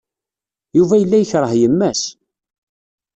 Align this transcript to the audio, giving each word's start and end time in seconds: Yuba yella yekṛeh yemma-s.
Yuba 0.77 0.95
yella 0.97 1.17
yekṛeh 1.19 1.53
yemma-s. 1.61 2.01